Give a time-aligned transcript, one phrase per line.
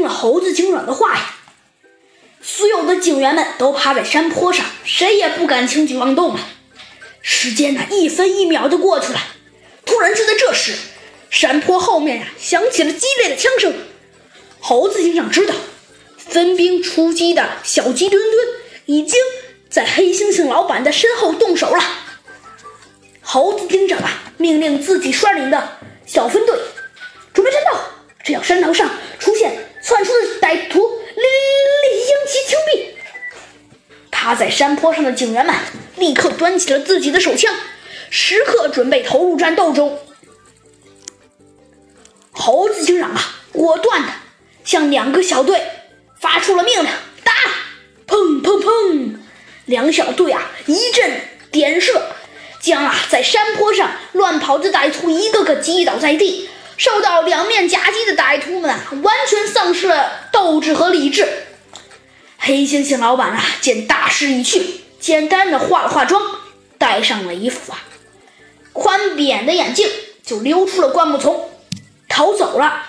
[0.00, 1.34] 听了猴子警长的话呀，
[2.40, 6.40] 所有的警员们都趴在山坡上，谁也不敢轻举妄动了。
[7.20, 9.20] 时间呢，一分一秒就过去了。
[9.84, 10.72] 突然，就在这时，
[11.28, 13.74] 山坡后面呀，响起了激烈的枪声。
[14.58, 15.54] 猴子警长知道，
[16.16, 18.46] 分兵出击的小鸡墩墩
[18.86, 19.20] 已经
[19.68, 21.84] 在黑猩猩老板的身后动手了。
[23.20, 25.76] 猴子警长啊，命令自己率领的
[26.06, 26.58] 小分队
[27.34, 27.78] 准备战斗。
[28.22, 28.88] 只要山头上
[29.90, 30.78] 窜出的歹徒，
[31.16, 32.86] 立即将其枪毙。
[34.12, 35.52] 趴在山坡上的警员们
[35.96, 37.52] 立刻端起了自己的手枪，
[38.08, 39.98] 时刻准备投入战斗中。
[42.30, 44.08] 猴子警长啊，果断的
[44.64, 45.60] 向两个小队
[46.20, 46.88] 发出了命令：
[47.24, 47.32] 打！
[48.06, 49.16] 砰砰砰！
[49.64, 52.00] 两小队啊，一阵点射，
[52.60, 56.48] 将啊在山坡上乱跑的歹徒一个个击倒在地。
[56.80, 61.28] 受到两面夹击的歹徒们啊，完全丧失了斗志和理智。
[62.38, 66.22] 黑猩猩老板啊，见大势已去，简单的化了化妆，
[66.78, 67.84] 戴上了一副啊
[68.72, 69.90] 宽扁的眼镜，
[70.24, 71.50] 就溜出了灌木丛，
[72.08, 72.86] 逃走了。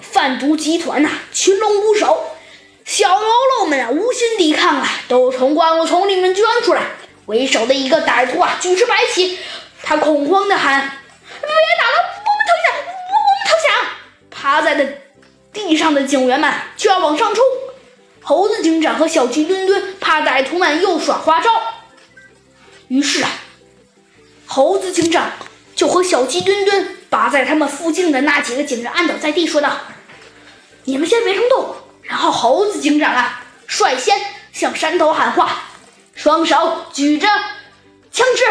[0.00, 2.24] 贩毒集团呐，群龙无首，
[2.84, 6.82] 小喽啰们啊，无心抵抗啊，都从灌木丛里面钻出来。
[7.26, 9.38] 为首的一个歹徒啊，举着白旗，
[9.84, 10.98] 他恐慌的喊。
[15.72, 17.42] 地上的警员们就要往上冲。
[18.20, 21.50] 猴子警长和小鸡墩墩怕歹徒们又耍花招，
[22.88, 23.30] 于是啊，
[24.44, 25.30] 猴子警长
[25.74, 29.78] 就和小鸡墩墩把在他们附近的那几个警员按倒在地，说道
[30.84, 34.20] ：“你们先别冲动。”然后猴子警长啊，率先
[34.52, 35.70] 向山头喊话
[36.14, 37.26] ：“双手举着，
[38.12, 38.44] 枪支。”